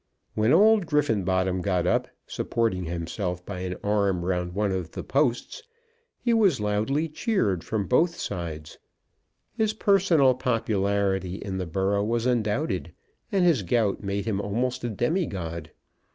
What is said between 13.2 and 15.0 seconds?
and his gout made him almost a